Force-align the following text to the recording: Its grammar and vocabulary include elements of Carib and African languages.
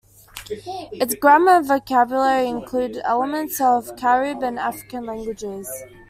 Its 0.93 1.13
grammar 1.13 1.57
and 1.57 1.67
vocabulary 1.67 2.47
include 2.47 2.97
elements 3.03 3.61
of 3.61 3.95
Carib 3.97 4.41
and 4.41 4.57
African 4.57 5.05
languages. 5.05 5.71